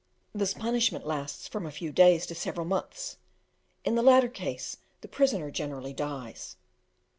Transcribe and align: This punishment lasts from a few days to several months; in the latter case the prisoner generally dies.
This 0.33 0.55
punishment 0.55 1.05
lasts 1.05 1.47
from 1.47 1.67
a 1.67 1.71
few 1.71 1.91
days 1.91 2.25
to 2.25 2.33
several 2.33 2.65
months; 2.65 3.17
in 3.85 3.93
the 3.93 4.01
latter 4.01 4.29
case 4.29 4.77
the 5.01 5.07
prisoner 5.07 5.51
generally 5.51 5.93
dies. 5.93 6.55